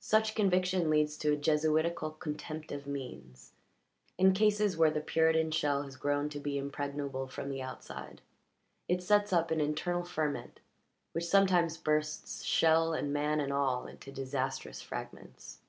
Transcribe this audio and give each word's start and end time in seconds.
Such 0.00 0.34
conviction 0.34 0.90
leads 0.90 1.16
to 1.18 1.32
a 1.34 1.36
Jesuitical 1.36 2.10
contempt 2.10 2.72
of 2.72 2.84
means; 2.88 3.52
in 4.18 4.32
cases 4.32 4.76
where 4.76 4.90
the 4.90 5.00
Puritan 5.00 5.52
shell 5.52 5.84
has 5.84 5.94
grown 5.94 6.28
to 6.30 6.40
be 6.40 6.58
impregnable 6.58 7.28
from 7.28 7.48
the 7.48 7.62
outside 7.62 8.20
it 8.88 9.04
sets 9.04 9.32
up 9.32 9.52
an 9.52 9.60
internal 9.60 10.02
ferment 10.02 10.58
which 11.12 11.26
sometimes 11.26 11.78
bursts 11.78 12.42
shell 12.42 12.92
and 12.92 13.12
man 13.12 13.38
and 13.38 13.52
all 13.52 13.86
into 13.86 14.10
disastrous 14.10 14.82
fragments. 14.82 15.60